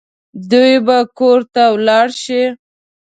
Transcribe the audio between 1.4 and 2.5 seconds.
ته ولاړ شي